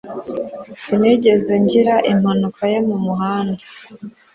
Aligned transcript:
Sinigeze 0.79 1.53
ngira 1.63 1.95
impanuka 2.11 2.61
yo 2.73 2.79
mumuhanda 2.87 3.61